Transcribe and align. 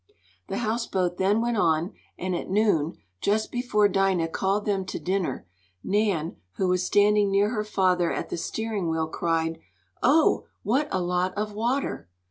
The 0.47 0.57
houseboat 0.57 1.17
then 1.17 1.41
went 1.41 1.57
on, 1.57 1.93
and 2.17 2.35
at 2.35 2.49
noon, 2.49 2.97
just 3.19 3.51
before 3.51 3.87
Dinah 3.87 4.29
called 4.29 4.65
them 4.65 4.83
to 4.85 4.97
dinner, 4.97 5.45
Nan, 5.83 6.37
who 6.55 6.67
was 6.69 6.83
standing 6.83 7.29
near 7.29 7.49
her 7.49 7.63
father 7.63 8.11
at 8.11 8.29
the 8.29 8.37
steering 8.37 8.89
wheel, 8.89 9.07
cried: 9.07 9.59
"Oh, 10.01 10.45
what 10.63 10.87
a 10.91 10.99
lot 10.99 11.35
of 11.37 11.53
water!" 11.53 12.09